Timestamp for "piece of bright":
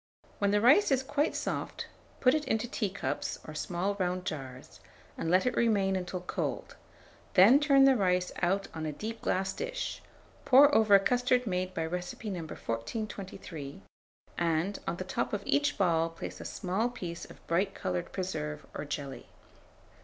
16.89-17.75